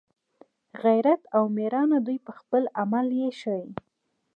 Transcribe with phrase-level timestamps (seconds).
[0.83, 3.71] غیرت او میړانه دوی په خپل عمل یې ښایي